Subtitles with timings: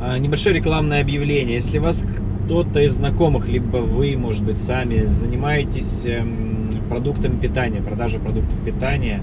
[0.00, 1.56] А, Небольшое рекламное объявление.
[1.56, 2.04] Если вас
[2.44, 9.22] кто-то из знакомых, либо вы, может быть, сами занимаетесь эм, продуктами питания, продажей продуктов питания,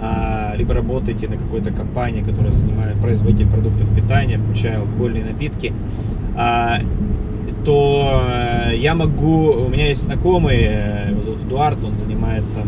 [0.00, 5.72] а, либо работаете на какой-то компании, которая занимает производитель продуктов питания, включая алкогольные напитки,
[6.36, 6.78] а,
[7.64, 12.60] то э, я могу, у меня есть знакомый, э, его зовут Эдуард, он занимается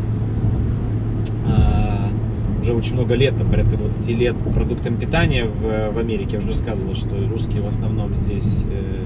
[2.79, 6.31] очень много лет, там, порядка 20 лет продуктами питания в, в Америке.
[6.35, 9.05] Я уже рассказывал, что русские в основном здесь э,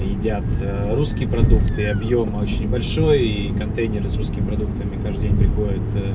[0.00, 5.36] э, едят э, русские продукты, объем очень большой, и контейнеры с русскими продуктами каждый день
[5.36, 6.12] приходят э,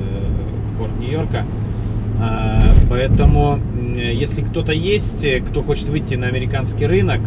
[0.74, 1.44] в порт Нью-Йорка.
[2.20, 7.20] А, Поэтому, м, если кто-то есть, э, кто хочет выйти на американский рынок,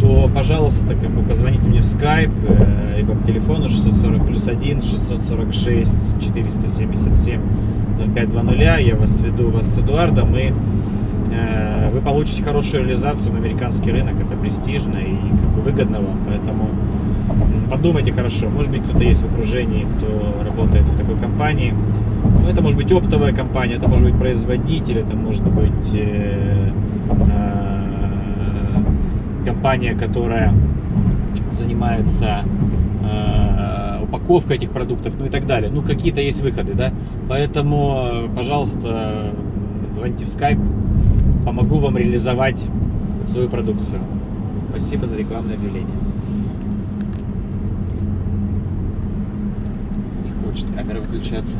[0.00, 4.80] то, пожалуйста, как бы позвоните мне в Skype, э, либо по телефону 640 плюс 1,
[4.80, 7.40] 646 477
[7.96, 8.86] 0520.
[8.86, 10.52] Я вас сведу вас с Эдуардом, и
[11.32, 14.14] э, вы получите хорошую реализацию на американский рынок.
[14.14, 16.18] Это престижно и как бы выгодно вам.
[16.28, 16.68] Поэтому
[17.70, 18.48] подумайте хорошо.
[18.48, 21.74] Может быть, кто-то есть в окружении, кто работает в такой компании.
[22.42, 26.70] Ну, это может быть оптовая компания, это может быть производитель, это может быть э,
[27.10, 27.56] э,
[29.44, 30.52] компания, которая
[31.52, 32.44] занимается
[33.04, 33.35] э,
[34.26, 35.70] упаковкой этих продуктов, ну и так далее.
[35.72, 36.92] Ну, какие-то есть выходы, да.
[37.28, 39.32] Поэтому, пожалуйста,
[39.96, 40.60] звоните в Skype,
[41.44, 42.60] помогу вам реализовать
[43.26, 44.00] свою продукцию.
[44.70, 45.94] Спасибо за рекламное объявление.
[50.24, 51.58] Не хочет камера выключаться.